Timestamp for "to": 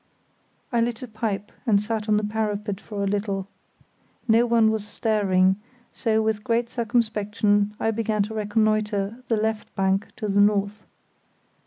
8.23-8.33, 10.15-10.27